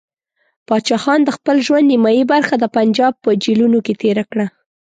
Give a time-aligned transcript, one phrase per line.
[0.67, 4.45] پاچا خان د خپل ژوند نیمایي برخه د پنجاب په جیلونو کې تېره کړه.